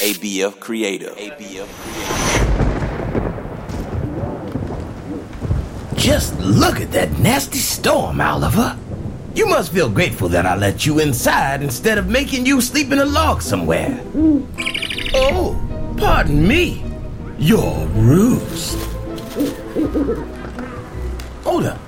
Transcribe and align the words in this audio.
ABF 0.00 0.60
Creative. 0.60 1.16
ABF 1.16 1.68
Just 5.96 6.38
look 6.38 6.80
at 6.80 6.92
that 6.92 7.10
nasty 7.18 7.58
storm, 7.58 8.20
Oliver. 8.20 8.78
You 9.34 9.46
must 9.46 9.72
feel 9.72 9.90
grateful 9.90 10.28
that 10.28 10.46
I 10.46 10.56
let 10.56 10.86
you 10.86 11.00
inside 11.00 11.62
instead 11.62 11.98
of 11.98 12.06
making 12.06 12.46
you 12.46 12.60
sleep 12.60 12.92
in 12.92 13.00
a 13.00 13.04
log 13.04 13.42
somewhere. 13.42 14.00
Oh, 15.14 15.60
pardon 15.98 16.46
me. 16.46 16.84
Your 17.38 17.86
roost. 17.88 18.78
Hold 21.42 21.66
up. 21.66 21.80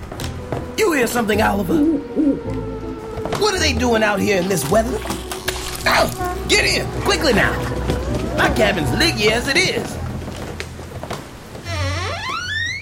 You 0.77 0.93
hear 0.95 1.07
something, 1.07 1.41
Oliver? 1.41 1.79
What 3.39 3.55
are 3.55 3.61
they 3.61 3.73
doing 3.73 4.03
out 4.03 4.19
here 4.19 4.41
in 4.41 4.49
this 4.49 4.69
weather? 4.69 4.99
Ow! 5.87 6.30
Get 6.51 6.65
in! 6.65 6.85
Quickly 7.03 7.33
now! 7.33 7.53
My 8.37 8.53
cabin's 8.57 8.91
leaky 8.99 9.31
as 9.31 9.47
it 9.47 9.57
is. 9.57 9.97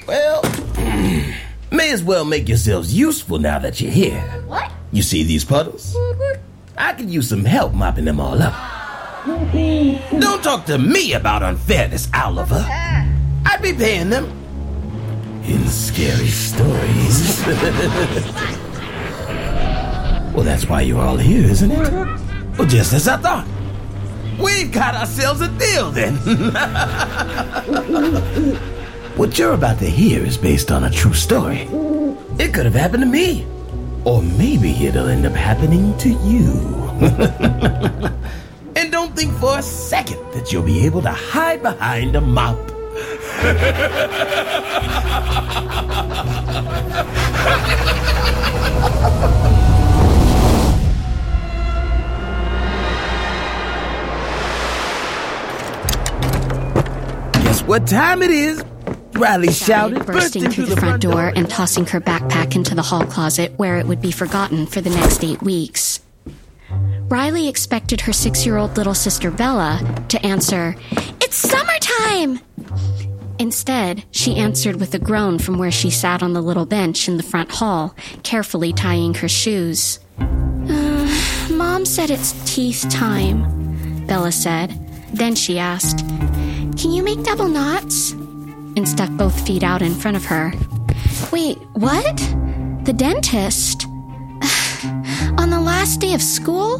Well, 0.07 0.41
may 1.71 1.93
as 1.93 2.03
well 2.03 2.25
make 2.25 2.49
yourselves 2.49 2.95
useful 2.95 3.39
now 3.39 3.59
that 3.59 3.79
you're 3.79 3.91
here. 3.91 4.23
What? 4.47 4.73
You 4.91 5.03
see 5.03 5.23
these 5.23 5.45
puddles? 5.45 5.95
Mm-hmm. 5.95 6.41
I 6.79 6.95
could 6.95 7.11
use 7.11 7.29
some 7.29 7.45
help 7.45 7.75
mopping 7.75 8.07
them 8.07 8.21
all 8.21 8.41
up. 8.41 8.55
Don't 9.27 10.43
talk 10.43 10.65
to 10.65 10.79
me 10.79 11.13
about 11.13 11.43
unfairness, 11.43 12.09
Oliver. 12.15 12.65
Ah. 12.67 13.07
I'd 13.45 13.61
be 13.61 13.75
paying 13.75 14.09
them. 14.09 14.25
In 15.45 15.69
scary 15.69 16.29
stories. 16.29 17.45
well, 20.33 20.43
that's 20.43 20.67
why 20.67 20.81
you're 20.81 21.03
all 21.03 21.19
here, 21.19 21.45
isn't 21.45 21.71
it? 21.71 21.79
Mm-hmm. 21.79 22.57
Well, 22.57 22.67
just 22.67 22.95
as 22.95 23.07
I 23.07 23.19
thought. 23.19 23.47
We've 24.39 24.71
got 24.71 24.95
ourselves 24.95 25.41
a 25.41 25.49
deal 25.49 25.91
then. 25.91 26.15
what 29.17 29.39
you're 29.39 29.55
about 29.55 29.79
to 29.81 29.87
hear 29.87 30.25
is 30.25 30.37
based 30.37 30.71
on 30.71 30.85
a 30.85 30.91
true 30.91 31.15
story. 31.15 31.69
It 32.39 32.55
could 32.55 32.65
have 32.65 32.75
happened 32.75 33.03
to 33.03 33.09
me. 33.09 33.47
Or 34.05 34.23
maybe 34.23 34.71
it'll 34.87 35.09
end 35.09 35.27
up 35.27 35.33
happening 35.33 35.97
to 35.99 36.11
you. 36.11 36.53
and 38.77 38.93
don't 38.93 39.17
think 39.17 39.33
for 39.35 39.59
a 39.59 39.63
second 39.63 40.21
that 40.33 40.53
you'll 40.53 40.63
be 40.63 40.87
able 40.87 41.03
to 41.03 41.11
hide 41.11 41.63
behind 41.63 42.15
a 42.15 42.21
mop. 42.21 42.57
Guess 57.59 57.67
what 57.67 57.89
time 57.89 58.23
it 58.23 58.31
is? 58.31 58.65
Riley 59.15 59.51
shouted, 59.51 60.07
bursting 60.07 60.49
through 60.49 60.67
the 60.67 60.77
front 60.77 61.03
door 61.03 61.33
and 61.35 61.51
tossing 61.51 61.87
her 61.87 62.01
backpack 62.01 62.55
into 62.55 62.73
the 62.77 62.83
hall 62.83 63.05
closet 63.05 63.53
where 63.57 63.79
it 63.79 63.87
would 63.89 64.01
be 64.01 64.13
forgotten 64.13 64.65
for 64.65 64.81
the 64.81 64.91
next 64.91 65.25
eight 65.25 65.43
weeks. 65.43 65.99
Riley 67.09 67.49
expected 67.49 68.03
her 68.03 68.13
six 68.13 68.47
year 68.47 68.59
old 68.59 68.77
little 68.77 68.95
sister 68.95 69.33
Bella 69.33 69.81
to 70.09 70.25
answer, 70.25 70.77
It's 71.21 71.35
summertime! 71.35 72.39
Instead, 73.41 74.05
she 74.13 74.37
answered 74.37 74.77
with 74.77 74.95
a 74.95 75.01
groan 75.01 75.41
from 75.41 75.59
where 75.59 75.73
she 75.73 75.91
sat 75.91 76.23
on 76.23 76.35
the 76.35 76.43
little 76.43 76.67
bench 76.67 77.09
in 77.09 77.17
the 77.17 77.25
front 77.25 77.51
hall, 77.51 77.93
carefully 78.23 78.73
tying 78.73 79.15
her 79.15 79.29
shoes. 79.29 79.99
Uh, 80.21 81.49
Mom 81.51 81.85
said 81.85 82.11
it's 82.11 82.35
teeth 82.45 82.87
time, 82.89 84.07
Bella 84.07 84.31
said. 84.31 84.79
Then 85.13 85.35
she 85.35 85.59
asked, 85.59 86.05
Can 86.79 86.93
you 86.93 87.03
make 87.03 87.25
double 87.25 87.49
knots? 87.49 88.13
And 88.13 88.89
stuck 88.89 89.11
both 89.11 89.45
feet 89.45 89.65
out 89.65 89.83
in 89.83 89.97
front 89.97 90.17
of 90.17 90.25
her. 90.27 90.53
Wait, 91.33 91.59
what? 91.73 92.17
The 92.85 92.95
dentist? 92.97 93.87
on 95.37 95.51
the 95.51 95.61
last 95.61 96.01
day 96.01 96.15
of 96.15 96.23
school? 96.23 96.79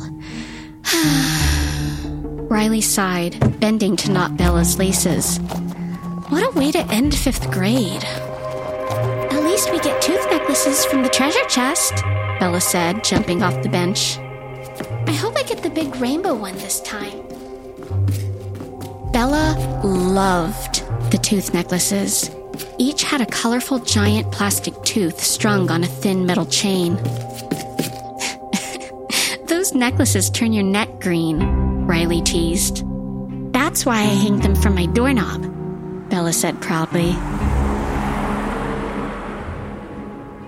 Riley 2.49 2.81
sighed, 2.81 3.59
bending 3.59 3.97
to 3.97 4.13
knot 4.13 4.37
Bella's 4.37 4.79
laces. 4.79 5.39
What 6.29 6.45
a 6.45 6.57
way 6.57 6.71
to 6.71 6.87
end 6.93 7.13
fifth 7.13 7.51
grade. 7.51 8.05
At 8.05 9.43
least 9.43 9.73
we 9.73 9.81
get 9.81 10.01
tooth 10.01 10.25
necklaces 10.31 10.85
from 10.85 11.03
the 11.03 11.09
treasure 11.09 11.45
chest, 11.49 12.05
Bella 12.39 12.61
said, 12.61 13.03
jumping 13.03 13.43
off 13.43 13.65
the 13.65 13.69
bench. 13.69 14.17
I 15.09 15.13
hope 15.13 15.37
I 15.37 15.43
get 15.43 15.65
the 15.65 15.71
big 15.71 15.97
rainbow 15.97 16.37
one 16.37 16.55
this 16.55 16.81
time. 16.83 17.29
Bella 19.19 19.59
loved 19.83 20.87
the 21.11 21.19
tooth 21.19 21.53
necklaces. 21.53 22.31
Each 22.79 23.03
had 23.03 23.21
a 23.21 23.27
colorful 23.27 23.81
giant 23.81 24.31
plastic 24.31 24.81
tooth 24.85 25.21
strung 25.21 25.73
on 25.73 25.83
a 25.83 25.89
thin 25.89 26.25
metal 26.25 26.47
chain. 26.47 26.95
Those 29.49 29.75
necklaces 29.75 30.31
turn 30.31 30.53
your 30.53 30.63
neck 30.63 31.01
green, 31.01 31.41
Riley 31.85 32.23
teased. 32.23 32.85
That's 33.53 33.85
why 33.85 33.97
I 33.97 34.05
hang 34.05 34.39
them 34.39 34.55
from 34.55 34.77
my 34.77 34.87
doorknob, 34.87 35.43
Bella 36.11 36.33
said 36.33 36.61
proudly. 36.61 37.11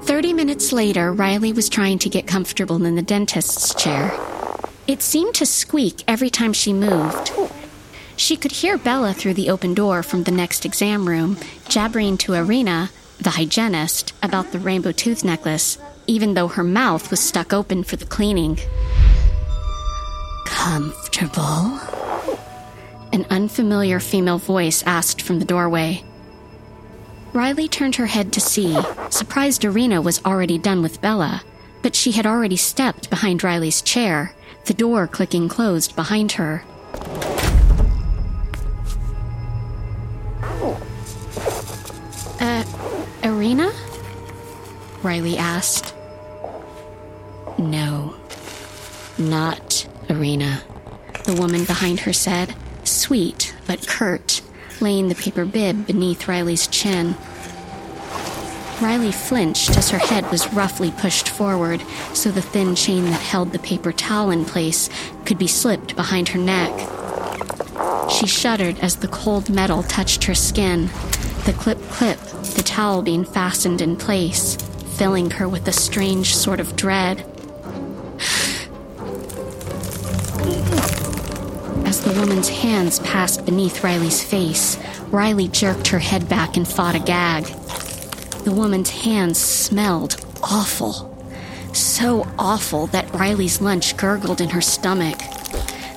Thirty 0.07 0.33
minutes 0.33 0.73
later, 0.73 1.13
Riley 1.13 1.53
was 1.53 1.69
trying 1.69 1.99
to 1.99 2.09
get 2.09 2.29
comfortable 2.29 2.87
in 2.87 2.95
the 2.95 3.03
dentist's 3.03 3.75
chair. 3.75 4.13
It 4.87 5.03
seemed 5.03 5.35
to 5.35 5.45
squeak 5.45 6.05
every 6.07 6.31
time 6.31 6.53
she 6.53 6.73
moved. 6.73 7.33
She 8.21 8.37
could 8.37 8.53
hear 8.53 8.77
Bella 8.77 9.15
through 9.15 9.33
the 9.33 9.49
open 9.49 9.73
door 9.73 10.03
from 10.03 10.25
the 10.25 10.31
next 10.31 10.67
exam 10.67 11.09
room, 11.09 11.39
jabbering 11.71 12.19
to 12.19 12.35
Irina, 12.35 12.91
the 13.19 13.31
hygienist, 13.31 14.13
about 14.23 14.53
the 14.53 14.59
rainbow 14.59 14.93
tooth 14.93 15.25
necklace, 15.25 15.79
even 16.07 16.35
though 16.35 16.49
her 16.49 16.63
mouth 16.63 17.11
was 17.11 17.19
stuck 17.19 17.55
open 17.55 17.83
for 17.83 17.97
the 17.97 18.05
cleaning. 18.05 18.59
Comfortable? 20.45 21.81
An 23.11 23.25
unfamiliar 23.31 23.99
female 24.01 24.39
voice 24.39 24.83
asked 24.83 25.23
from 25.23 25.39
the 25.39 25.47
doorway. 25.47 26.05
Riley 27.33 27.69
turned 27.69 27.97
her 27.97 28.07
head 28.07 28.35
to 28.35 28.41
see, 28.41 28.79
surprised 29.09 29.65
Irina 29.65 30.03
was 30.03 30.23
already 30.27 30.59
done 30.59 30.83
with 30.83 31.01
Bella, 31.01 31.43
but 31.81 31.97
she 31.97 32.13
had 32.13 32.27
already 32.27 32.57
stepped 32.57 33.09
behind 33.09 33.43
Riley's 33.43 33.81
chair, 33.81 34.35
the 34.67 34.75
door 34.75 35.07
clicking 35.07 35.49
closed 35.49 35.97
behind 35.97 36.33
her. 36.33 36.65
Riley 45.10 45.37
asked. 45.38 45.93
No, 47.59 48.15
not 49.19 49.88
Irina, 50.09 50.62
the 51.25 51.34
woman 51.34 51.65
behind 51.65 51.98
her 51.98 52.12
said, 52.12 52.54
sweet 52.84 53.53
but 53.66 53.88
curt, 53.88 54.41
laying 54.81 55.09
the 55.09 55.16
paper 55.16 55.44
bib 55.44 55.84
beneath 55.88 56.28
Riley's 56.28 56.69
chin. 56.69 57.16
Riley 58.81 59.10
flinched 59.10 59.76
as 59.76 59.91
her 59.91 59.98
head 59.98 60.31
was 60.31 60.53
roughly 60.53 60.93
pushed 60.93 61.28
forward 61.28 61.82
so 62.15 62.31
the 62.31 62.41
thin 62.41 62.77
chain 62.77 63.06
that 63.06 63.21
held 63.21 63.50
the 63.50 63.59
paper 63.59 63.91
towel 63.91 64.31
in 64.31 64.44
place 64.44 64.88
could 65.25 65.38
be 65.38 65.48
slipped 65.48 65.97
behind 65.97 66.28
her 66.28 66.38
neck. 66.38 66.71
She 68.12 68.28
shuddered 68.28 68.78
as 68.78 68.94
the 68.94 69.09
cold 69.09 69.50
metal 69.50 69.82
touched 69.82 70.22
her 70.22 70.37
skin, 70.37 70.87
the 71.47 71.56
clip 71.59 71.81
clip, 71.91 72.21
the 72.54 72.62
towel 72.65 73.03
being 73.03 73.25
fastened 73.25 73.81
in 73.81 73.97
place, 73.97 74.56
filling 75.00 75.31
her 75.31 75.49
with 75.49 75.66
a 75.66 75.72
strange 75.72 76.37
sort 76.37 76.61
of 76.61 76.77
dread. 76.77 77.21
As 81.86 82.04
the 82.04 82.15
woman's 82.21 82.51
hands 82.51 82.98
passed 82.98 83.47
beneath 83.47 83.83
Riley's 83.83 84.22
face, 84.22 84.78
Riley 85.07 85.48
jerked 85.48 85.89
her 85.89 86.01
head 86.01 86.28
back 86.28 86.59
and 86.59 86.69
fought 86.69 86.97
a 86.97 86.98
gag. 86.98 87.45
The 88.45 88.53
woman's 88.53 88.91
hands 88.91 89.39
smelled 89.39 90.22
awful. 90.42 90.92
So 91.72 92.27
awful 92.39 92.86
that 92.89 93.10
Riley's 93.15 93.63
lunch 93.63 93.97
gurgled 93.97 94.42
in 94.42 94.51
her 94.51 94.60
stomach. 94.60 95.16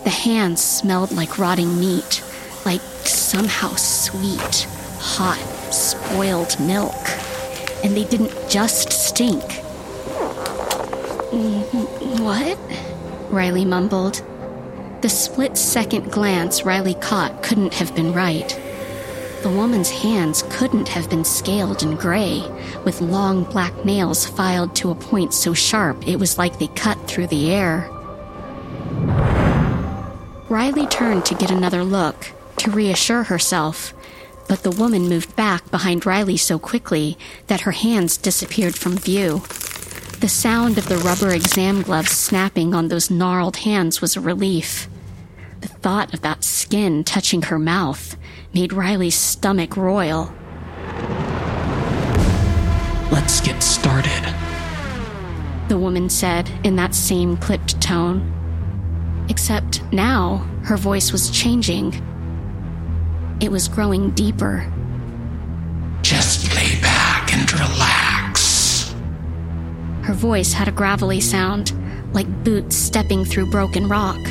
The 0.05 0.11
hands 0.11 0.63
smelled 0.63 1.11
like 1.11 1.37
rotting 1.37 1.77
meat, 1.77 2.23
like 2.65 2.79
somehow 3.03 3.75
sweet, 3.75 4.65
hot, 4.97 5.39
spoiled 5.73 6.57
milk. 6.61 7.32
And 7.83 7.95
they 7.95 8.05
didn't 8.05 8.31
just 8.49 8.91
stink. 8.91 9.43
What? 12.21 12.57
Riley 13.29 13.65
mumbled. 13.65 14.21
The 15.01 15.09
split 15.09 15.57
second 15.57 16.11
glance 16.11 16.63
Riley 16.63 16.93
caught 16.93 17.43
couldn't 17.43 17.73
have 17.73 17.93
been 17.95 18.13
right. 18.13 18.47
The 19.41 19.49
woman's 19.49 19.89
hands 19.89 20.45
couldn't 20.49 20.87
have 20.87 21.09
been 21.09 21.25
scaled 21.25 21.83
and 21.83 21.99
gray, 21.99 22.41
with 22.85 23.01
long 23.01 23.43
black 23.43 23.83
nails 23.83 24.25
filed 24.25 24.73
to 24.77 24.91
a 24.91 24.95
point 24.95 25.33
so 25.33 25.53
sharp 25.53 26.07
it 26.07 26.17
was 26.17 26.37
like 26.37 26.59
they 26.59 26.67
cut 26.67 26.97
through 27.09 27.27
the 27.27 27.51
air. 27.51 27.89
Riley 30.47 30.87
turned 30.87 31.25
to 31.25 31.35
get 31.35 31.51
another 31.51 31.83
look, 31.83 32.31
to 32.57 32.71
reassure 32.71 33.23
herself, 33.23 33.93
but 34.47 34.63
the 34.63 34.71
woman 34.71 35.09
moved 35.09 35.35
back 35.35 35.69
behind 35.71 36.05
Riley 36.05 36.37
so 36.37 36.59
quickly 36.59 37.17
that 37.47 37.61
her 37.61 37.71
hands 37.71 38.17
disappeared 38.17 38.75
from 38.75 38.97
view. 38.97 39.43
The 40.19 40.29
sound 40.29 40.77
of 40.77 40.87
the 40.87 40.97
rubber 40.99 41.31
exam 41.31 41.81
gloves 41.81 42.11
snapping 42.11 42.73
on 42.73 42.87
those 42.87 43.11
gnarled 43.11 43.57
hands 43.57 43.99
was 43.99 44.15
a 44.15 44.21
relief. 44.21 44.87
The 45.61 45.67
thought 45.67 46.13
of 46.13 46.21
that 46.21 46.43
skin 46.43 47.03
touching 47.03 47.43
her 47.43 47.59
mouth 47.59 48.15
made 48.53 48.73
Riley's 48.73 49.15
stomach 49.15 49.75
roil. 49.75 50.33
Let's 53.11 53.41
get 53.41 53.61
started, 53.61 54.33
the 55.67 55.77
woman 55.77 56.09
said 56.09 56.49
in 56.63 56.75
that 56.77 56.95
same 56.95 57.37
clipped 57.37 57.81
tone. 57.81 58.29
Except 59.29 59.83
now, 59.91 60.37
her 60.63 60.77
voice 60.77 61.11
was 61.11 61.29
changing. 61.31 62.01
It 63.43 63.51
was 63.51 63.67
growing 63.67 64.11
deeper. 64.11 64.65
Just 66.01 66.55
lay 66.55 66.79
back 66.79 67.33
and 67.33 67.51
relax. 67.51 68.95
Her 70.03 70.13
voice 70.13 70.53
had 70.53 70.69
a 70.69 70.71
gravelly 70.71 71.19
sound, 71.19 71.73
like 72.13 72.45
boots 72.45 72.77
stepping 72.77 73.25
through 73.25 73.51
broken 73.51 73.89
rock. 73.89 74.21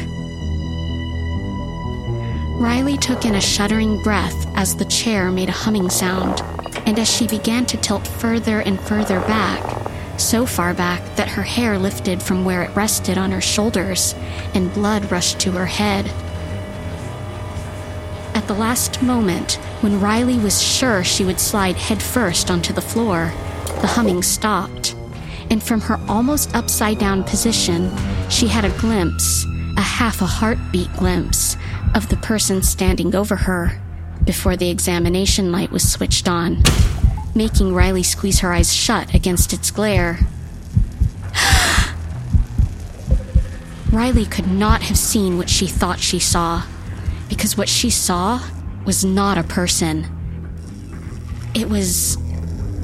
Riley 2.58 2.96
took 2.96 3.26
in 3.26 3.34
a 3.34 3.40
shuddering 3.42 4.02
breath 4.02 4.46
as 4.56 4.76
the 4.76 4.86
chair 4.86 5.30
made 5.30 5.50
a 5.50 5.52
humming 5.52 5.90
sound, 5.90 6.40
and 6.86 6.98
as 6.98 7.14
she 7.14 7.26
began 7.26 7.66
to 7.66 7.76
tilt 7.76 8.06
further 8.06 8.60
and 8.60 8.80
further 8.80 9.20
back, 9.20 10.18
so 10.18 10.46
far 10.46 10.72
back 10.72 11.16
that 11.16 11.28
her 11.28 11.42
hair 11.42 11.78
lifted 11.78 12.22
from 12.22 12.46
where 12.46 12.62
it 12.62 12.74
rested 12.74 13.18
on 13.18 13.30
her 13.30 13.42
shoulders 13.42 14.14
and 14.54 14.72
blood 14.72 15.12
rushed 15.12 15.38
to 15.40 15.52
her 15.52 15.66
head. 15.66 16.10
At 18.42 18.48
the 18.48 18.54
last 18.54 19.00
moment, 19.02 19.52
when 19.82 20.00
Riley 20.00 20.36
was 20.36 20.60
sure 20.60 21.04
she 21.04 21.24
would 21.24 21.38
slide 21.38 21.76
headfirst 21.76 22.50
onto 22.50 22.72
the 22.72 22.80
floor, 22.80 23.32
the 23.80 23.86
humming 23.86 24.24
stopped, 24.24 24.96
and 25.48 25.62
from 25.62 25.80
her 25.82 26.00
almost 26.08 26.52
upside 26.52 26.98
down 26.98 27.22
position, 27.22 27.88
she 28.28 28.48
had 28.48 28.64
a 28.64 28.76
glimpse, 28.80 29.46
a 29.76 29.80
half 29.80 30.20
a 30.20 30.26
heartbeat 30.26 30.92
glimpse, 30.94 31.56
of 31.94 32.08
the 32.08 32.16
person 32.16 32.62
standing 32.62 33.14
over 33.14 33.36
her 33.36 33.80
before 34.24 34.56
the 34.56 34.70
examination 34.70 35.52
light 35.52 35.70
was 35.70 35.88
switched 35.88 36.28
on 36.28 36.64
making 37.34 37.72
Riley 37.72 38.02
squeeze 38.02 38.40
her 38.40 38.52
eyes 38.52 38.74
shut 38.74 39.14
against 39.14 39.52
its 39.52 39.70
glare. 39.70 40.18
Riley 43.92 44.26
could 44.26 44.50
not 44.50 44.82
have 44.82 44.98
seen 44.98 45.38
what 45.38 45.48
she 45.48 45.68
thought 45.68 46.00
she 46.00 46.18
saw, 46.18 46.64
because 47.32 47.56
what 47.56 47.66
she 47.66 47.88
saw 47.88 48.38
was 48.84 49.06
not 49.06 49.38
a 49.38 49.42
person. 49.42 50.06
It 51.54 51.66
was 51.66 52.18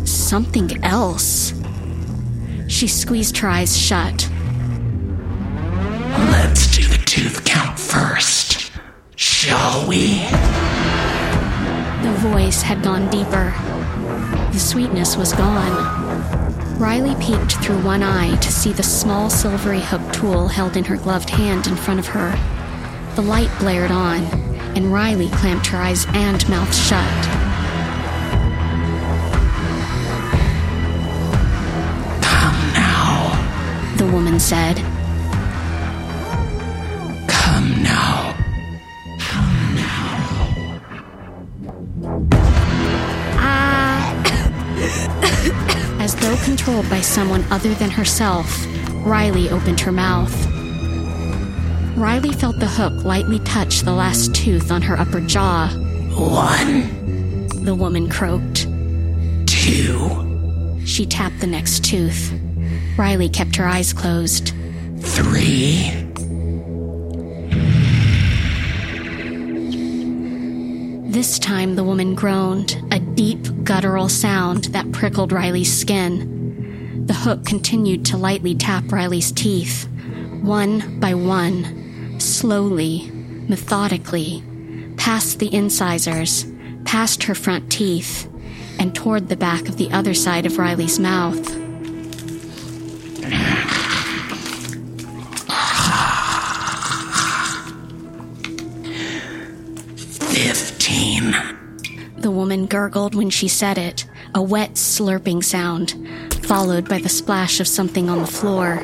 something 0.04 0.82
else. 0.82 1.52
She 2.66 2.88
squeezed 2.88 3.36
her 3.38 3.48
eyes 3.48 3.76
shut. 3.76 4.30
Let's 6.32 6.74
do 6.74 6.82
the 6.88 6.96
tooth 7.04 7.44
count 7.44 7.78
first, 7.78 8.72
shall 9.16 9.86
we? 9.86 10.20
The 12.02 12.16
voice 12.20 12.62
had 12.62 12.82
gone 12.82 13.10
deeper. 13.10 13.52
The 14.50 14.58
sweetness 14.58 15.18
was 15.18 15.34
gone. 15.34 16.78
Riley 16.78 17.14
peeked 17.22 17.62
through 17.62 17.82
one 17.82 18.02
eye 18.02 18.34
to 18.36 18.50
see 18.50 18.72
the 18.72 18.82
small 18.82 19.28
silvery 19.28 19.80
hook 19.80 20.10
tool 20.14 20.48
held 20.48 20.78
in 20.78 20.84
her 20.84 20.96
gloved 20.96 21.28
hand 21.28 21.66
in 21.66 21.76
front 21.76 22.00
of 22.00 22.06
her. 22.06 22.57
The 23.18 23.24
light 23.24 23.50
blared 23.58 23.90
on, 23.90 24.22
and 24.76 24.92
Riley 24.92 25.28
clamped 25.30 25.66
her 25.66 25.78
eyes 25.78 26.06
and 26.14 26.48
mouth 26.48 26.72
shut. 26.72 27.02
Come 32.22 32.72
now, 32.74 33.94
the 33.96 34.06
woman 34.06 34.38
said. 34.38 34.76
Come 37.26 37.82
now. 37.82 38.36
Come 39.18 39.74
now. 39.74 40.68
Ah. 43.34 44.14
As 46.00 46.14
though 46.14 46.36
controlled 46.44 46.88
by 46.88 47.00
someone 47.00 47.42
other 47.50 47.74
than 47.74 47.90
herself, 47.90 48.64
Riley 49.04 49.50
opened 49.50 49.80
her 49.80 49.90
mouth. 49.90 50.57
Riley 51.98 52.32
felt 52.32 52.60
the 52.60 52.68
hook 52.68 53.04
lightly 53.04 53.40
touch 53.40 53.80
the 53.80 53.92
last 53.92 54.32
tooth 54.32 54.70
on 54.70 54.82
her 54.82 54.96
upper 54.96 55.20
jaw. 55.20 55.68
One. 56.14 57.48
The 57.64 57.74
woman 57.74 58.08
croaked. 58.08 58.68
Two. 59.48 60.80
She 60.84 61.04
tapped 61.04 61.40
the 61.40 61.48
next 61.48 61.84
tooth. 61.84 62.32
Riley 62.96 63.28
kept 63.28 63.56
her 63.56 63.66
eyes 63.66 63.92
closed. 63.92 64.54
Three. 65.00 65.90
This 71.10 71.40
time 71.40 71.74
the 71.74 71.82
woman 71.82 72.14
groaned, 72.14 72.80
a 72.92 73.00
deep, 73.00 73.64
guttural 73.64 74.08
sound 74.08 74.66
that 74.66 74.92
prickled 74.92 75.32
Riley's 75.32 75.76
skin. 75.76 77.06
The 77.06 77.14
hook 77.14 77.44
continued 77.44 78.04
to 78.06 78.16
lightly 78.16 78.54
tap 78.54 78.92
Riley's 78.92 79.32
teeth, 79.32 79.88
one 80.42 81.00
by 81.00 81.14
one, 81.14 81.87
slowly, 82.20 83.10
methodically, 83.48 84.42
past 84.96 85.38
the 85.38 85.52
incisors, 85.54 86.46
past 86.84 87.22
her 87.24 87.34
front 87.34 87.70
teeth, 87.70 88.28
and 88.78 88.94
toward 88.94 89.28
the 89.28 89.36
back 89.36 89.68
of 89.68 89.76
the 89.76 89.90
other 89.90 90.14
side 90.14 90.46
of 90.46 90.58
Riley's 90.58 90.98
mouth. 90.98 91.46
Fifteen. 100.32 101.34
The 102.18 102.30
woman 102.30 102.66
gurgled 102.66 103.14
when 103.14 103.30
she 103.30 103.48
said 103.48 103.78
it, 103.78 104.06
a 104.34 104.42
wet 104.42 104.74
slurping 104.74 105.42
sound, 105.42 105.94
followed 106.44 106.88
by 106.88 106.98
the 106.98 107.08
splash 107.08 107.60
of 107.60 107.68
something 107.68 108.08
on 108.08 108.20
the 108.20 108.26
floor. 108.26 108.82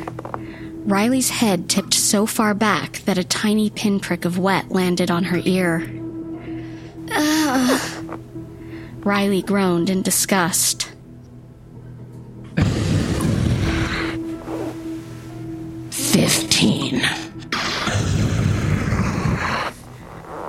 Riley's 0.85 1.31
head 1.31 1.67
tipped 1.67 1.95
so 1.95 2.27
far 2.27 2.53
back 2.53 2.99
that 3.05 3.17
a 3.17 3.23
tiny 3.23 3.71
pinprick 3.71 4.23
of 4.23 4.37
wet 4.37 4.69
landed 4.69 5.09
on 5.09 5.23
her 5.23 5.41
ear. 5.43 5.89
Ugh. 7.11 8.19
Riley 9.03 9.41
groaned 9.41 9.89
in 9.89 10.03
disgust. 10.03 10.91
Fifteen. 15.89 17.01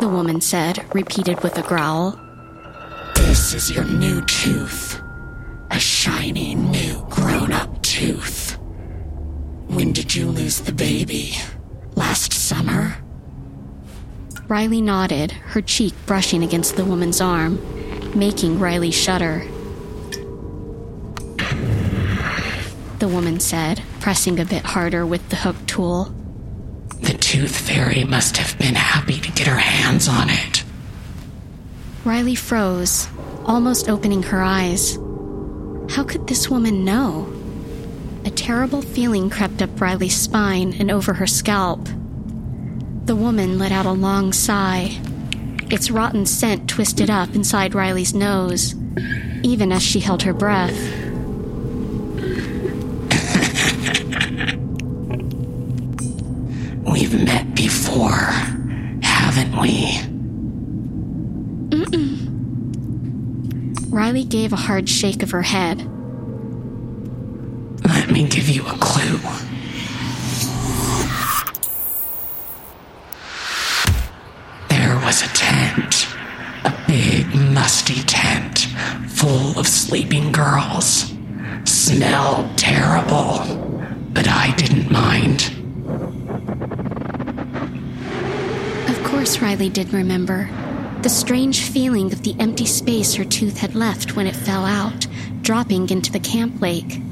The 0.00 0.08
woman 0.08 0.42
said, 0.42 0.84
repeated 0.94 1.42
with 1.42 1.56
a 1.56 1.62
growl. 1.62 2.20
This 3.14 3.54
is 3.54 3.70
your 3.70 3.84
new 3.84 4.22
tooth. 4.26 5.00
A 5.70 5.80
shiny, 5.80 6.54
new, 6.54 7.06
grown 7.08 7.52
up 7.52 7.82
tooth. 7.82 8.35
When 9.76 9.92
did 9.92 10.14
you 10.14 10.30
lose 10.30 10.62
the 10.62 10.72
baby? 10.72 11.34
Last 11.96 12.32
summer? 12.32 12.96
Riley 14.48 14.80
nodded, 14.80 15.32
her 15.32 15.60
cheek 15.60 15.92
brushing 16.06 16.42
against 16.42 16.76
the 16.76 16.84
woman's 16.86 17.20
arm, 17.20 17.60
making 18.18 18.58
Riley 18.58 18.90
shudder. 18.90 19.46
The 23.00 23.08
woman 23.08 23.38
said, 23.38 23.82
pressing 24.00 24.40
a 24.40 24.46
bit 24.46 24.64
harder 24.64 25.04
with 25.04 25.28
the 25.28 25.36
hook 25.36 25.56
tool. 25.66 26.04
The 27.02 27.12
tooth 27.12 27.54
fairy 27.54 28.04
must 28.04 28.38
have 28.38 28.58
been 28.58 28.76
happy 28.76 29.20
to 29.20 29.32
get 29.32 29.46
her 29.46 29.58
hands 29.58 30.08
on 30.08 30.30
it. 30.30 30.64
Riley 32.02 32.34
froze, 32.34 33.08
almost 33.44 33.90
opening 33.90 34.22
her 34.22 34.40
eyes. 34.40 34.94
How 35.90 36.02
could 36.02 36.28
this 36.28 36.48
woman 36.48 36.82
know? 36.82 37.35
A 38.26 38.30
terrible 38.30 38.82
feeling 38.82 39.30
crept 39.30 39.62
up 39.62 39.80
Riley's 39.80 40.16
spine 40.16 40.74
and 40.80 40.90
over 40.90 41.14
her 41.14 41.28
scalp. 41.28 41.84
The 43.04 43.14
woman 43.14 43.56
let 43.56 43.70
out 43.70 43.86
a 43.86 43.92
long 43.92 44.32
sigh. 44.32 45.00
Its 45.70 45.92
rotten 45.92 46.26
scent 46.26 46.68
twisted 46.68 47.08
up 47.08 47.36
inside 47.36 47.72
Riley's 47.72 48.14
nose, 48.14 48.74
even 49.44 49.70
as 49.70 49.80
she 49.80 50.00
held 50.00 50.24
her 50.24 50.32
breath. 50.32 50.72
We've 56.82 57.24
met 57.24 57.54
before, 57.54 58.32
haven't 59.04 59.56
we? 59.60 60.00
Riley 63.88 64.24
gave 64.24 64.52
a 64.52 64.56
hard 64.56 64.88
shake 64.88 65.22
of 65.22 65.30
her 65.30 65.42
head. 65.42 65.88
Me 68.16 68.26
give 68.26 68.48
you 68.48 68.62
a 68.62 68.78
clue. 68.78 69.18
There 74.70 74.96
was 75.04 75.22
a 75.22 75.28
tent. 75.34 76.08
A 76.64 76.74
big, 76.86 77.26
musty 77.34 78.02
tent 78.04 78.68
full 79.06 79.58
of 79.58 79.66
sleeping 79.66 80.32
girls. 80.32 81.12
Smelled 81.64 82.56
terrible, 82.56 83.44
but 84.14 84.26
I 84.26 84.54
didn't 84.56 84.90
mind. 84.90 85.52
Of 88.88 89.04
course, 89.04 89.40
Riley 89.42 89.68
did 89.68 89.92
remember. 89.92 90.48
The 91.02 91.10
strange 91.10 91.64
feeling 91.64 92.10
of 92.14 92.22
the 92.22 92.34
empty 92.40 92.64
space 92.64 93.12
her 93.16 93.26
tooth 93.26 93.58
had 93.58 93.74
left 93.74 94.16
when 94.16 94.26
it 94.26 94.34
fell 94.34 94.64
out, 94.64 95.06
dropping 95.42 95.90
into 95.90 96.10
the 96.10 96.20
camp 96.20 96.62
lake. 96.62 97.02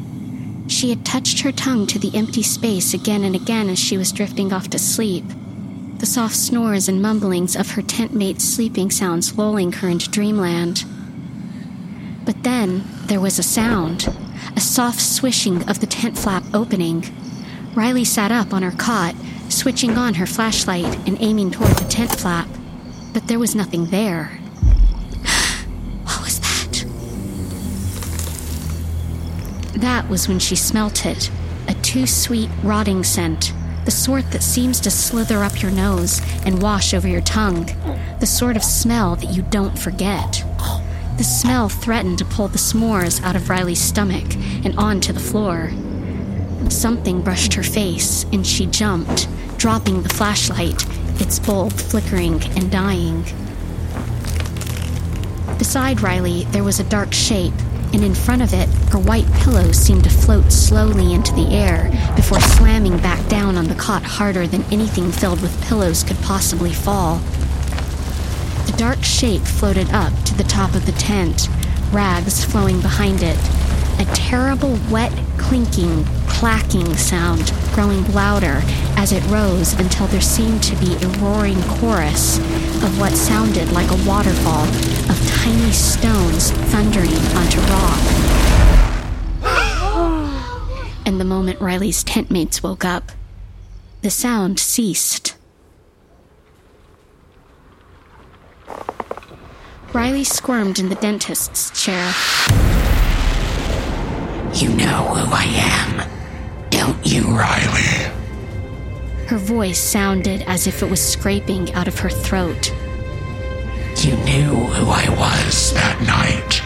She 0.67 0.91
had 0.91 1.05
touched 1.05 1.41
her 1.41 1.53
tongue 1.53 1.87
to 1.89 1.99
the 1.99 2.17
empty 2.17 2.43
space 2.43 2.95
again 2.95 3.25
and 3.25 3.35
again 3.35 3.69
as 3.69 3.79
she 3.79 3.99
was 3.99 4.13
drifting 4.13 4.53
off 4.53 4.71
to 4.71 4.79
sleep. 4.79 5.25
The 5.99 6.07
soft 6.07 6.37
snores 6.37 6.89
and 6.89 7.01
mumblings 7.01 7.55
of 7.55 7.73
her 7.73 7.83
tent 7.83 8.15
mate's 8.15 8.45
sleeping 8.45 8.91
sounds 8.91 9.39
lulling 9.39 9.73
her 9.73 9.89
into 9.89 10.11
dreamland. 10.11 10.85
But 12.25 12.43
then 12.43 12.85
there 13.07 13.21
was 13.21 13.39
a 13.39 13.43
sound, 13.43 14.09
a 14.57 14.61
soft 14.61 15.01
swishing 15.01 15.69
of 15.69 15.81
the 15.81 15.87
tent 15.87 16.19
flap 16.19 16.45
opening. 16.53 17.05
Riley 17.75 18.05
sat 18.05 18.33
up 18.33 18.53
on 18.53 18.63
her 18.63 18.71
cot, 18.71 19.15
switching 19.49 19.99
on 19.99 20.15
her 20.15 20.27
flashlight 20.27 20.97
and 21.07 21.17
aiming 21.21 21.51
toward 21.51 21.77
the 21.77 21.89
tent 21.89 22.11
flap. 22.11 22.49
But 23.13 23.29
there 23.29 23.39
was 23.39 23.55
nothing 23.55 23.87
there. 23.87 24.41
That 29.85 30.09
was 30.09 30.29
when 30.29 30.39
she 30.39 30.57
smelt 30.57 31.05
it. 31.05 31.31
A 31.69 31.75
too 31.75 32.07
sweet, 32.07 32.49
rotting 32.63 33.05
scent. 33.05 33.53
The 33.85 33.91
sort 33.91 34.31
that 34.31 34.43
seems 34.43 34.81
to 34.81 34.91
slither 34.91 35.45
up 35.45 35.61
your 35.61 35.71
nose 35.71 36.23
and 36.47 36.63
wash 36.63 36.95
over 36.95 37.07
your 37.07 37.21
tongue. 37.21 37.67
The 38.19 38.27
sort 38.27 38.57
of 38.57 38.65
smell 38.65 39.15
that 39.17 39.35
you 39.35 39.43
don't 39.43 39.79
forget. 39.79 40.43
The 41.19 41.23
smell 41.23 41.69
threatened 41.69 42.17
to 42.17 42.25
pull 42.25 42.49
the 42.49 42.57
s'mores 42.57 43.23
out 43.23 43.37
of 43.37 43.51
Riley's 43.51 43.79
stomach 43.79 44.25
and 44.65 44.75
onto 44.79 45.13
the 45.13 45.21
floor. 45.21 45.71
Something 46.71 47.21
brushed 47.21 47.53
her 47.53 47.63
face, 47.63 48.25
and 48.33 48.47
she 48.47 48.65
jumped, 48.65 49.29
dropping 49.59 50.03
the 50.03 50.15
flashlight, 50.15 50.83
its 51.21 51.39
bulb 51.39 51.75
flickering 51.75 52.43
and 52.57 52.73
dying. 52.73 53.23
Beside 55.59 56.01
Riley, 56.01 56.45
there 56.53 56.65
was 56.65 56.81
a 56.81 56.85
dark 56.85 57.13
shape, 57.13 57.53
and 57.93 58.03
in 58.03 58.15
front 58.15 58.43
of 58.43 58.53
it, 58.53 58.69
her 58.91 58.99
white 58.99 59.31
pillow 59.35 59.73
seemed 59.73 60.05
to 60.05 60.11
float 60.11 60.53
slowly 60.53 61.13
into 61.13 61.33
the 61.35 61.49
air 61.55 61.91
before 62.17 62.41
slamming 62.41 62.99
back 62.99 63.27
down 63.29 63.57
on 63.57 63.67
the 63.67 63.75
cot 63.75 64.03
harder 64.03 64.47
than 64.47 64.65
anything 64.73 65.13
filled 65.13 65.41
with 65.43 65.65
pillows 65.65 66.03
could 66.03 66.19
possibly 66.19 66.73
fall. 66.73 67.19
The 68.67 68.75
dark 68.77 69.03
shape 69.03 69.43
floated 69.43 69.91
up 69.91 70.13
to 70.25 70.35
the 70.35 70.45
top 70.45 70.75
of 70.75 70.87
the 70.87 70.93
tent, 70.93 71.49
rags 71.93 72.45
flowing 72.45 72.81
behind 72.81 73.23
it. 73.23 73.39
A 74.01 74.05
terrible, 74.15 74.79
wet, 74.91 75.13
clinking, 75.39 76.05
clacking 76.27 76.97
sound 76.97 77.53
growing 77.75 78.05
louder 78.13 78.61
as 78.97 79.13
it 79.13 79.25
rose 79.27 79.73
until 79.75 80.07
there 80.09 80.21
seemed 80.21 80.63
to 80.63 80.77
be 80.77 80.95
a 80.97 81.09
roaring 81.19 81.61
chorus 81.79 82.39
of 82.83 82.99
what 82.99 83.13
sounded 83.13 83.71
like 83.73 83.91
a 83.91 84.09
waterfall 84.09 84.65
of 84.65 85.24
tiny 85.45 85.73
stones 85.73 86.53
thundering 86.73 87.13
onto 87.37 87.61
rock. 87.61 88.01
and 91.05 91.21
the 91.21 91.25
moment 91.25 91.61
Riley's 91.61 92.03
tent 92.03 92.31
mates 92.31 92.63
woke 92.63 92.83
up, 92.83 93.13
the 94.01 94.09
sound 94.09 94.59
ceased. 94.59 95.37
Riley 99.93 100.25
squirmed 100.25 100.79
in 100.79 100.89
the 100.89 100.95
dentist's 100.95 101.71
chair. 101.79 102.15
You 104.55 104.71
know 104.71 105.03
who 105.13 105.31
I 105.31 105.45
am, 105.45 106.71
don't 106.71 107.05
you, 107.05 107.25
Riley? 107.25 108.11
Her 109.27 109.37
voice 109.37 109.79
sounded 109.79 110.41
as 110.47 110.67
if 110.67 110.83
it 110.83 110.89
was 110.89 111.07
scraping 111.07 111.71
out 111.75 111.87
of 111.87 111.99
her 111.99 112.09
throat. 112.09 112.73
You 114.05 114.17
knew 114.17 114.55
who 114.55 114.91
I 114.91 115.09
was 115.19 115.73
that 115.73 115.99
night 116.03 116.61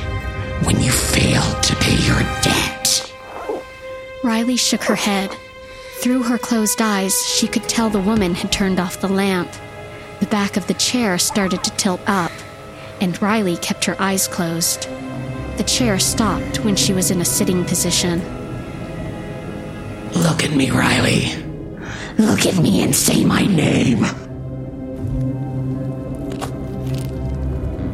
when 0.66 0.80
you 0.82 0.90
failed 0.90 1.62
to 1.62 1.76
pay 1.76 1.94
your 2.04 2.18
debt. 2.42 3.12
Riley 4.24 4.56
shook 4.56 4.82
her 4.82 4.96
head. 4.96 5.30
Through 6.00 6.24
her 6.24 6.36
closed 6.36 6.82
eyes, 6.82 7.24
she 7.28 7.46
could 7.46 7.62
tell 7.68 7.90
the 7.90 8.00
woman 8.00 8.34
had 8.34 8.50
turned 8.50 8.80
off 8.80 9.00
the 9.00 9.08
lamp. 9.08 9.52
The 10.18 10.26
back 10.26 10.56
of 10.56 10.66
the 10.66 10.74
chair 10.74 11.16
started 11.16 11.62
to 11.62 11.70
tilt 11.76 12.00
up, 12.08 12.32
and 13.00 13.22
Riley 13.22 13.56
kept 13.58 13.84
her 13.84 13.94
eyes 14.00 14.26
closed. 14.26 14.88
The 15.58 15.64
chair 15.64 16.00
stopped 16.00 16.64
when 16.64 16.74
she 16.74 16.92
was 16.92 17.12
in 17.12 17.20
a 17.20 17.24
sitting 17.24 17.64
position. 17.64 18.18
Look 20.12 20.42
at 20.42 20.50
me, 20.50 20.72
Riley. 20.72 21.36
Look 22.18 22.46
at 22.46 22.56
me 22.56 22.82
and 22.82 22.96
say 22.96 23.24
my 23.24 23.46
name. 23.46 24.27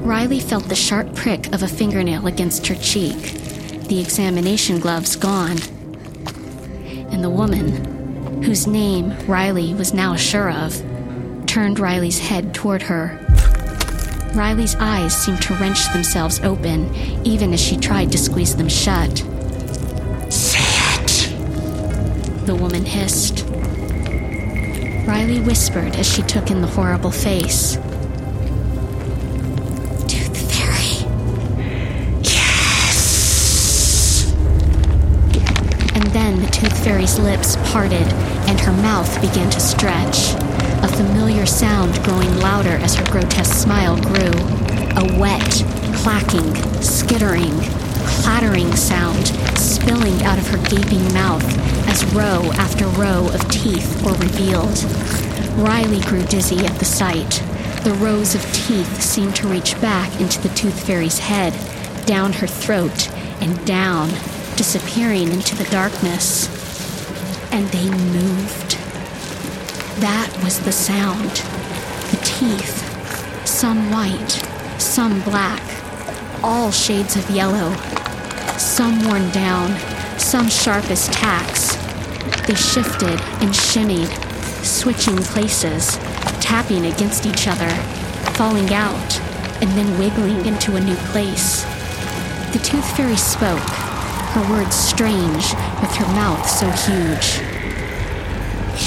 Riley 0.05 0.39
felt 0.39 0.65
the 0.69 0.75
sharp 0.75 1.15
prick 1.15 1.51
of 1.55 1.63
a 1.63 1.67
fingernail 1.67 2.27
against 2.27 2.67
her 2.67 2.75
cheek, 2.75 3.17
the 3.89 4.01
examination 4.01 4.79
gloves 4.79 5.17
gone. 5.17 5.57
And 7.11 7.25
the 7.25 7.31
woman, 7.31 8.43
whose 8.43 8.67
name 8.67 9.17
Riley 9.27 9.73
was 9.73 9.95
now 9.95 10.15
sure 10.15 10.51
of, 10.51 10.77
turned 11.47 11.79
Riley's 11.79 12.19
head 12.19 12.53
toward 12.53 12.83
her. 12.83 13.19
Riley's 14.35 14.75
eyes 14.75 15.17
seemed 15.17 15.41
to 15.43 15.55
wrench 15.55 15.91
themselves 15.95 16.39
open, 16.41 16.95
even 17.25 17.55
as 17.55 17.61
she 17.63 17.79
tried 17.79 18.13
to 18.13 18.19
squeeze 18.19 18.55
them 18.57 18.69
shut. 18.69 19.25
Say 20.31 20.61
it. 21.01 21.33
The 22.45 22.55
woman 22.55 22.85
hissed. 22.85 23.47
Riley 25.09 25.41
whispered 25.41 25.97
as 25.97 26.07
she 26.07 26.21
took 26.23 26.51
in 26.51 26.61
the 26.61 26.69
horrible 26.69 27.11
face. 27.11 27.79
Fairy's 36.85 37.19
lips 37.19 37.57
parted 37.73 38.07
and 38.47 38.61
her 38.61 38.73
mouth 38.73 39.19
began 39.23 39.49
to 39.49 39.59
stretch. 39.59 40.35
A 40.85 40.89
familiar 40.89 41.47
sound 41.47 41.95
growing 42.05 42.37
louder 42.41 42.77
as 42.77 42.95
her 42.95 43.05
grotesque 43.11 43.55
smile 43.55 43.97
grew. 43.97 44.33
A 45.01 45.19
wet, 45.19 45.65
clacking, 45.97 46.55
skittering, 46.83 47.59
clattering 48.21 48.71
sound 48.77 49.29
spilling 49.57 50.23
out 50.25 50.37
of 50.37 50.47
her 50.49 50.59
gaping 50.69 51.03
mouth 51.15 51.43
as 51.89 52.05
row 52.15 52.53
after 52.57 52.85
row 52.89 53.29
of 53.33 53.51
teeth 53.51 54.03
were 54.05 54.13
revealed. 54.13 54.85
Riley 55.59 56.01
grew 56.03 56.23
dizzy 56.25 56.67
at 56.67 56.79
the 56.79 56.85
sight. 56.85 57.43
The 57.85 57.95
rows 57.95 58.35
of 58.35 58.43
teeth 58.53 59.01
seemed 59.01 59.37
to 59.37 59.49
reach 59.49 59.81
back 59.81 60.21
into 60.21 60.39
the 60.43 60.51
Tooth 60.51 60.87
Fairy's 60.87 61.19
head, 61.19 61.55
down 62.05 62.35
her 62.35 62.47
throat, 62.47 63.11
and 63.41 63.65
down, 63.67 64.11
disappearing 64.57 65.33
into 65.33 65.57
the 65.57 65.65
darkness. 65.71 66.64
And 67.55 67.69
they 67.69 67.89
moved. 67.89 68.73
That 70.01 70.29
was 70.43 70.59
the 70.59 70.73
sound. 70.73 71.31
The 72.11 72.21
teeth. 72.25 72.83
Some 73.47 73.93
white, 73.93 74.43
some 74.81 75.21
black, 75.23 75.63
all 76.43 76.73
shades 76.73 77.15
of 77.15 77.31
yellow. 77.31 77.73
Some 78.59 79.05
worn 79.07 79.31
down, 79.31 79.79
some 80.19 80.49
sharp 80.49 80.91
as 80.91 81.07
tacks. 81.11 81.77
They 82.49 82.57
shifted 82.57 83.21
and 83.41 83.55
shimmied, 83.55 84.11
switching 84.65 85.17
places, 85.19 85.97
tapping 86.41 86.87
against 86.87 87.25
each 87.25 87.47
other, 87.47 87.71
falling 88.33 88.75
out, 88.75 89.21
and 89.63 89.71
then 89.79 89.97
wiggling 89.97 90.45
into 90.45 90.75
a 90.75 90.81
new 90.81 90.97
place. 91.13 91.63
The 92.53 92.59
Tooth 92.65 92.97
Fairy 92.97 93.17
spoke, 93.17 93.94
her 94.35 94.53
words 94.53 94.75
strange, 94.75 95.55
with 95.81 95.95
her 95.95 96.07
mouth 96.15 96.49
so 96.49 96.69
huge. 96.71 97.41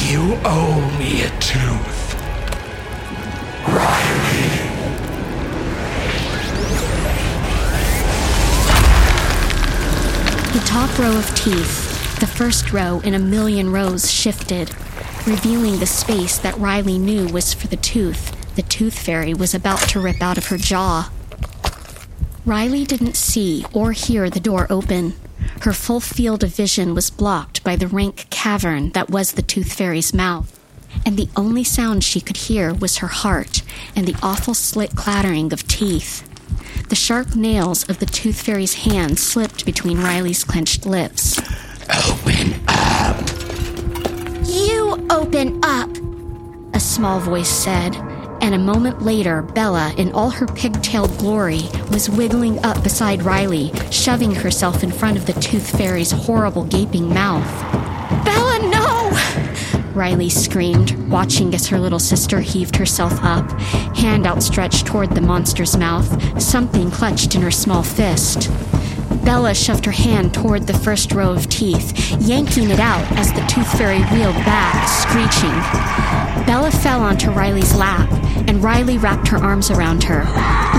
You 0.08 0.38
owe 0.44 0.96
me 1.00 1.24
a 1.24 1.30
tooth. 1.40 2.14
Riley. 3.68 4.50
The 10.54 10.66
top 10.66 11.00
row 11.00 11.18
of 11.18 11.36
teeth, 11.36 12.20
the 12.20 12.28
first 12.28 12.72
row 12.72 13.00
in 13.04 13.14
a 13.14 13.20
million 13.20 13.72
rows, 13.72 14.12
shifted, 14.12 14.70
revealing 15.26 15.80
the 15.80 15.86
space 15.86 16.38
that 16.38 16.58
Riley 16.58 16.98
knew 16.98 17.28
was 17.28 17.54
for 17.54 17.68
the 17.68 17.78
tooth 17.78 18.38
the 18.58 18.64
Tooth 18.64 18.98
Fairy 18.98 19.36
was 19.36 19.54
about 19.54 19.88
to 19.90 20.00
rip 20.00 20.20
out 20.20 20.40
of 20.40 20.48
her 20.48 20.58
jaw. 20.58 21.12
Riley 22.44 22.86
didn't 22.86 23.16
see 23.16 23.64
or 23.72 23.92
hear 23.92 24.32
the 24.32 24.40
door 24.40 24.66
open. 24.72 25.14
Her 25.62 25.74
full 25.74 26.00
field 26.00 26.44
of 26.44 26.56
vision 26.56 26.94
was 26.96 27.10
blocked 27.10 27.64
by 27.64 27.76
the 27.76 27.88
rank 27.88 28.28
cavern 28.30 28.92
that 28.92 29.10
was 29.10 29.34
the 29.34 29.42
Tooth 29.42 29.74
Fairy's 29.74 30.14
mouth. 30.14 30.54
and 31.06 31.18
the 31.18 31.30
only 31.36 31.64
sound 31.64 32.04
she 32.04 32.20
could 32.22 32.38
hear 32.38 32.74
was 32.74 32.98
her 32.98 33.08
heart 33.08 33.62
and 33.96 34.08
the 34.08 34.16
awful 34.24 34.54
slit 34.54 34.96
clattering 34.96 35.54
of 35.54 35.68
teeth. 35.68 36.24
The 36.90 36.96
sharp 36.96 37.36
nails 37.36 37.88
of 37.90 38.00
the 38.00 38.06
tooth 38.06 38.42
fairy's 38.42 38.74
hand 38.86 39.20
slipped 39.20 39.66
between 39.66 40.00
Riley's 40.02 40.44
clenched 40.44 40.86
lips. 40.86 41.38
Open 42.10 42.54
up. 42.68 43.20
You 44.46 45.06
open 45.10 45.60
up, 45.64 45.90
a 46.74 46.80
small 46.80 47.20
voice 47.20 47.50
said, 47.50 47.94
and 48.42 48.56
a 48.56 48.58
moment 48.58 49.02
later, 49.02 49.42
Bella, 49.42 49.94
in 49.98 50.12
all 50.14 50.30
her 50.30 50.48
pigtailed 50.48 51.18
glory, 51.18 51.62
was 51.92 52.10
wiggling 52.10 52.64
up 52.64 52.84
beside 52.84 53.24
Riley, 53.24 53.72
shoving 53.92 54.34
herself 54.34 54.84
in 54.84 54.92
front 54.92 55.18
of 55.18 55.26
the 55.26 55.34
tooth 55.34 55.78
fairy's 55.78 56.12
horrible 56.12 56.64
gaping 56.66 57.14
mouth. 57.14 57.48
Bella, 58.26 58.60
no! 58.70 59.92
Riley 59.94 60.30
screamed, 60.30 60.92
watching 61.10 61.56
as 61.56 61.68
her 61.68 61.80
little 61.80 62.00
sister 62.00 62.40
heaved 62.40 62.76
herself 62.76 63.14
up, 63.24 63.50
hand 63.98 64.28
outstretched 64.28 64.86
toward 64.86 65.16
the 65.16 65.22
monster's 65.22 65.76
mouth, 65.76 66.42
something 66.42 66.92
clutched 66.92 67.36
in 67.36 67.42
her 67.42 67.52
small 67.52 67.84
fist. 67.84 68.50
Bella 69.26 69.54
shoved 69.54 69.86
her 69.86 69.92
hand 69.92 70.34
toward 70.34 70.68
the 70.68 70.74
first 70.78 71.12
row 71.12 71.32
of 71.32 71.50
teeth, 71.50 72.12
yanking 72.22 72.70
it 72.70 72.80
out 72.80 73.12
as 73.18 73.34
the 73.34 73.42
tooth 73.48 73.78
fairy 73.78 74.00
reeled 74.14 74.36
back, 74.46 74.88
screeching. 74.88 76.27
Bella 76.48 76.72
fell 76.72 77.02
onto 77.02 77.30
Riley's 77.30 77.76
lap, 77.76 78.10
and 78.48 78.64
Riley 78.64 78.98
wrapped 78.98 79.28
her 79.28 79.38
arms 79.38 79.70
around 79.70 80.02
her, 80.06 80.24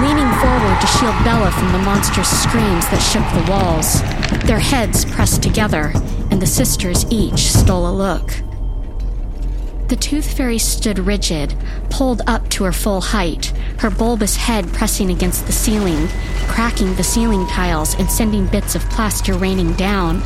leaning 0.01 0.33
forward 0.41 0.81
to 0.81 0.87
shield 0.87 1.15
Bella 1.25 1.51
from 1.51 1.73
the 1.73 1.79
monster's 1.79 2.27
screams 2.27 2.89
that 2.89 3.01
shook 3.01 3.23
the 3.35 3.51
walls. 3.53 4.01
Their 4.47 4.59
heads 4.59 5.05
pressed 5.05 5.43
together, 5.43 5.93
and 6.31 6.41
the 6.41 6.47
sisters 6.47 7.05
each 7.11 7.53
stole 7.53 7.87
a 7.87 7.93
look. 7.93 8.33
The 9.89 9.97
tooth 9.97 10.37
fairy 10.37 10.59
stood 10.59 10.99
rigid, 10.99 11.55
pulled 11.91 12.23
up 12.27 12.49
to 12.51 12.65
her 12.65 12.73
full 12.73 13.03
height, 13.03 13.53
her 13.81 13.91
bulbous 13.91 14.37
head 14.37 14.73
pressing 14.73 15.11
against 15.11 15.47
the 15.47 15.53
ceiling, 15.53 16.09
cracking 16.49 16.95
the 16.95 17.05
ceiling 17.05 17.47
tiles 17.47 17.95
and 17.95 18.11
sending 18.11 18.47
bits 18.47 18.75
of 18.75 18.83
plaster 18.89 19.35
raining 19.35 19.75
down. 19.75 20.23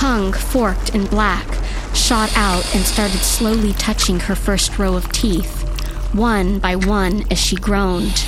Tongue, 0.00 0.32
forked 0.32 0.94
and 0.94 1.10
black, 1.10 1.46
shot 1.92 2.34
out 2.34 2.74
and 2.74 2.86
started 2.86 3.18
slowly 3.18 3.74
touching 3.74 4.18
her 4.18 4.34
first 4.34 4.78
row 4.78 4.94
of 4.94 5.12
teeth, 5.12 5.60
one 6.14 6.58
by 6.58 6.74
one 6.74 7.22
as 7.30 7.38
she 7.38 7.54
groaned. 7.54 8.24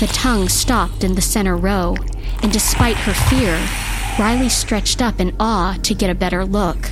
The 0.00 0.06
tongue 0.10 0.48
stopped 0.48 1.04
in 1.04 1.14
the 1.14 1.20
center 1.20 1.54
row, 1.54 1.96
and 2.42 2.50
despite 2.50 2.96
her 2.96 3.12
fear, 3.12 3.60
Riley 4.18 4.48
stretched 4.48 5.02
up 5.02 5.20
in 5.20 5.36
awe 5.38 5.76
to 5.82 5.94
get 5.94 6.08
a 6.08 6.14
better 6.14 6.46
look. 6.46 6.90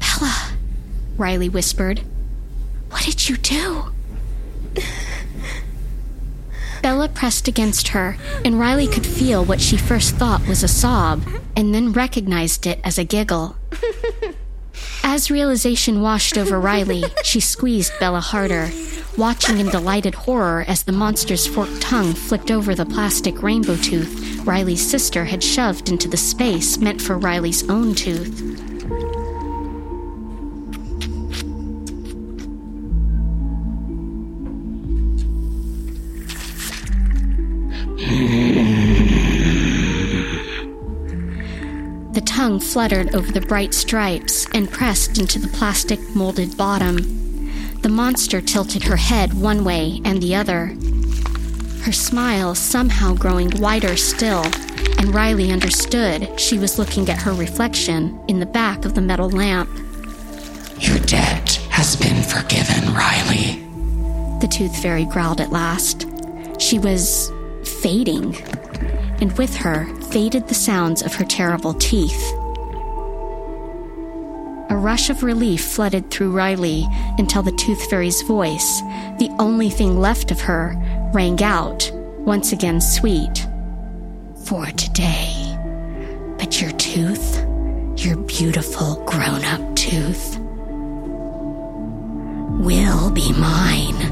Bella, 0.00 0.50
Riley 1.16 1.48
whispered, 1.48 2.00
what 2.90 3.04
did 3.04 3.28
you 3.28 3.36
do? 3.36 3.92
Bella 6.86 7.08
pressed 7.08 7.48
against 7.48 7.88
her, 7.88 8.16
and 8.44 8.60
Riley 8.60 8.86
could 8.86 9.04
feel 9.04 9.44
what 9.44 9.60
she 9.60 9.76
first 9.76 10.14
thought 10.14 10.46
was 10.46 10.62
a 10.62 10.68
sob, 10.68 11.20
and 11.56 11.74
then 11.74 11.92
recognized 11.92 12.64
it 12.64 12.78
as 12.84 12.96
a 12.96 13.02
giggle. 13.02 13.56
As 15.02 15.28
realization 15.28 16.00
washed 16.00 16.38
over 16.38 16.60
Riley, 16.60 17.02
she 17.24 17.40
squeezed 17.40 17.92
Bella 17.98 18.20
harder, 18.20 18.70
watching 19.18 19.58
in 19.58 19.68
delighted 19.68 20.14
horror 20.14 20.64
as 20.68 20.84
the 20.84 20.92
monster's 20.92 21.44
forked 21.44 21.80
tongue 21.80 22.12
flicked 22.12 22.52
over 22.52 22.72
the 22.72 22.86
plastic 22.86 23.42
rainbow 23.42 23.74
tooth 23.78 24.46
Riley's 24.46 24.88
sister 24.88 25.24
had 25.24 25.42
shoved 25.42 25.88
into 25.88 26.06
the 26.06 26.16
space 26.16 26.78
meant 26.78 27.02
for 27.02 27.18
Riley's 27.18 27.68
own 27.68 27.96
tooth. 27.96 28.62
Fluttered 42.60 43.14
over 43.14 43.30
the 43.32 43.40
bright 43.40 43.72
stripes 43.74 44.46
and 44.52 44.70
pressed 44.70 45.18
into 45.18 45.38
the 45.38 45.48
plastic 45.48 46.00
molded 46.14 46.56
bottom. 46.56 46.96
The 47.82 47.88
monster 47.88 48.40
tilted 48.40 48.82
her 48.84 48.96
head 48.96 49.34
one 49.34 49.64
way 49.64 50.00
and 50.04 50.22
the 50.22 50.34
other. 50.34 50.74
Her 51.82 51.92
smile 51.92 52.54
somehow 52.54 53.14
growing 53.14 53.50
wider 53.60 53.96
still, 53.96 54.44
and 54.98 55.14
Riley 55.14 55.52
understood 55.52 56.38
she 56.38 56.58
was 56.58 56.78
looking 56.78 57.08
at 57.08 57.22
her 57.22 57.32
reflection 57.32 58.18
in 58.28 58.40
the 58.40 58.46
back 58.46 58.84
of 58.84 58.94
the 58.94 59.00
metal 59.00 59.30
lamp. 59.30 59.70
Your 60.80 60.98
debt 60.98 61.54
has 61.70 61.96
been 61.96 62.22
forgiven, 62.22 62.92
Riley. 62.92 63.62
The 64.40 64.48
tooth 64.48 64.82
fairy 64.82 65.04
growled 65.04 65.40
at 65.40 65.52
last. 65.52 66.06
She 66.58 66.78
was 66.78 67.30
fading, 67.82 68.36
and 69.20 69.36
with 69.38 69.54
her 69.56 69.86
faded 70.10 70.48
the 70.48 70.54
sounds 70.54 71.02
of 71.02 71.14
her 71.14 71.24
terrible 71.24 71.74
teeth. 71.74 72.34
A 74.68 74.76
rush 74.76 75.10
of 75.10 75.22
relief 75.22 75.64
flooded 75.64 76.10
through 76.10 76.32
Riley 76.32 76.88
until 77.18 77.42
the 77.42 77.52
tooth 77.52 77.88
fairy's 77.88 78.22
voice, 78.22 78.80
the 79.18 79.30
only 79.38 79.70
thing 79.70 80.00
left 80.00 80.32
of 80.32 80.40
her, 80.40 80.74
rang 81.14 81.40
out, 81.42 81.88
once 82.18 82.50
again 82.50 82.80
sweet. 82.80 83.46
For 84.44 84.66
today. 84.66 85.56
But 86.38 86.60
your 86.60 86.72
tooth, 86.72 87.36
your 87.96 88.16
beautiful 88.16 89.04
grown 89.06 89.44
up 89.44 89.76
tooth, 89.76 90.38
will 92.58 93.10
be 93.10 93.32
mine. 93.34 94.05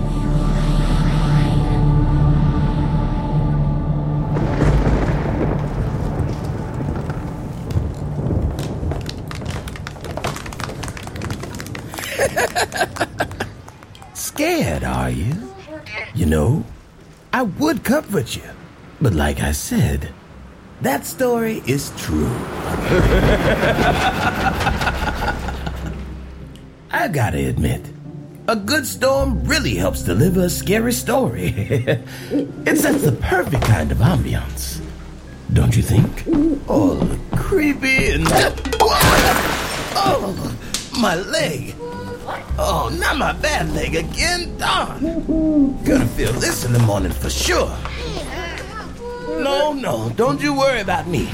Scared, 14.14 14.84
are 14.84 15.10
you? 15.10 15.34
You 16.14 16.26
know, 16.26 16.64
I 17.32 17.42
would 17.42 17.82
comfort 17.84 18.36
you. 18.36 18.42
But 19.00 19.14
like 19.14 19.40
I 19.40 19.52
said, 19.52 20.12
that 20.82 21.06
story 21.06 21.62
is 21.66 21.92
true. 21.96 22.26
I 26.90 27.08
gotta 27.10 27.46
admit, 27.48 27.82
a 28.46 28.56
good 28.56 28.86
storm 28.86 29.42
really 29.44 29.74
helps 29.74 30.02
deliver 30.02 30.42
a 30.42 30.50
scary 30.50 30.92
story. 30.92 31.46
it 32.30 32.78
sets 32.78 33.02
the 33.02 33.12
perfect 33.20 33.64
kind 33.64 33.90
of 33.90 33.98
ambiance. 33.98 34.80
Don't 35.52 35.76
you 35.76 35.82
think? 35.82 36.24
All 36.68 37.06
creepy 37.36 38.12
and. 38.12 38.26
Oh, 39.96 40.56
my 40.98 41.14
leg. 41.16 41.73
Oh, 42.56 42.88
not 43.00 43.18
my 43.18 43.32
bad 43.32 43.72
leg 43.74 43.96
again. 43.96 44.56
Darn. 44.58 45.00
Gonna 45.84 46.06
feel 46.06 46.32
this 46.34 46.64
in 46.64 46.72
the 46.72 46.78
morning 46.80 47.12
for 47.12 47.28
sure. 47.28 47.76
No, 49.26 49.72
no, 49.72 50.10
don't 50.10 50.40
you 50.40 50.54
worry 50.54 50.80
about 50.80 51.08
me. 51.08 51.28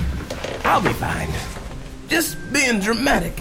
I'll 0.64 0.80
be 0.80 0.92
fine. 0.94 1.28
Just 2.08 2.36
being 2.52 2.80
dramatic. 2.80 3.38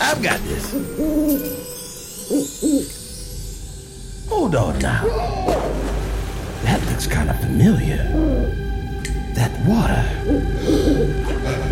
I've 0.00 0.22
got 0.22 0.40
this. 0.40 0.72
Hold 4.28 4.54
on 4.54 4.78
now. 4.78 5.04
That 6.62 6.82
looks 6.88 7.06
kind 7.06 7.28
of 7.28 7.38
familiar. 7.40 8.02
That 9.34 9.52
water. 9.66 10.02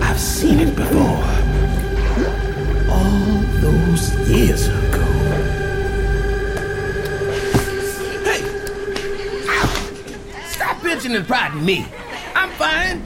I've 0.02 0.20
seen 0.20 0.60
it 0.60 0.76
before. 0.76 1.24
Those 3.62 4.12
years 4.28 4.66
ago. 4.66 5.04
Hey! 8.24 8.42
Stop 10.46 10.78
bitching 10.78 11.14
and 11.14 11.24
prodding 11.24 11.64
me. 11.64 11.86
I'm 12.34 12.50
fine. 12.50 13.00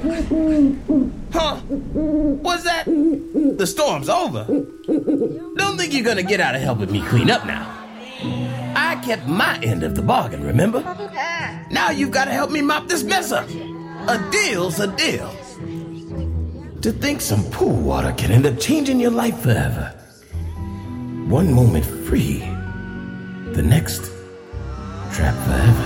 Huh? 1.31 1.57
What's 1.57 2.63
that? 2.63 2.87
The 2.87 3.67
storm's 3.67 4.09
over. 4.09 4.45
Don't 4.47 5.77
think 5.77 5.93
you're 5.93 6.03
gonna 6.03 6.23
get 6.23 6.41
out 6.41 6.55
of 6.55 6.63
helping 6.63 6.91
me 6.91 7.03
clean 7.03 7.31
up 7.31 7.45
now. 7.45 7.71
I 8.75 8.99
kept 9.05 9.27
my 9.27 9.59
end 9.63 9.83
of 9.83 9.95
the 9.95 10.01
bargain, 10.01 10.43
remember? 10.43 10.81
Now 11.71 11.91
you've 11.91 12.13
got 12.13 12.25
to 12.25 12.31
help 12.31 12.51
me 12.51 12.63
mop 12.63 12.89
this 12.89 13.03
mess 13.03 13.31
up. 13.31 13.47
A 14.09 14.19
deal's 14.31 14.81
a 14.81 14.87
deal. 14.87 15.31
To 16.81 16.93
think 16.93 17.21
some 17.21 17.45
pool 17.51 17.77
water 17.77 18.15
can 18.17 18.31
end 18.31 18.47
up 18.47 18.59
changing 18.59 19.01
your 19.01 19.11
life 19.11 19.39
forever. 19.41 19.93
One 21.29 21.53
moment 21.53 21.85
free, 21.85 22.39
the 23.51 23.61
next 23.61 24.13
trapped 25.13 25.37
forever. 25.45 25.83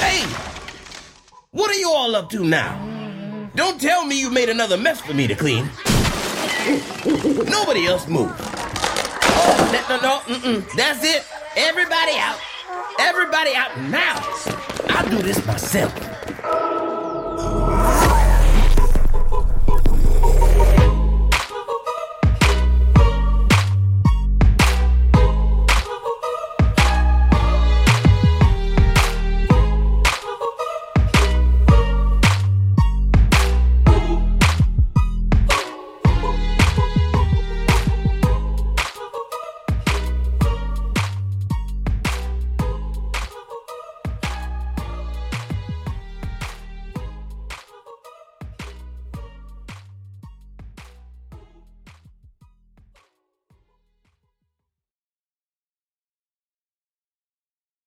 Hey! 0.00 0.24
What 1.52 1.70
are 1.70 1.78
you 1.78 1.88
all 1.88 2.16
up 2.16 2.28
to 2.30 2.42
now? 2.42 2.74
Don't 3.54 3.80
tell 3.80 4.04
me 4.04 4.18
you 4.18 4.28
made 4.28 4.48
another 4.48 4.76
mess 4.76 5.00
for 5.00 5.14
me 5.14 5.28
to 5.28 5.36
clean. 5.36 5.70
Nobody 7.48 7.86
else 7.86 8.08
move. 8.08 8.34
Oh, 8.40 9.86
no, 9.88 9.96
no, 9.96 10.02
no, 10.02 10.18
mm-mm. 10.34 10.76
That's 10.76 11.04
it. 11.04 11.24
Everybody 11.56 12.18
out. 12.18 12.40
Everybody 12.98 13.54
out 13.54 13.80
now. 13.82 14.16
I'll 14.88 15.08
do 15.08 15.18
this 15.22 15.46
myself. 15.46 15.94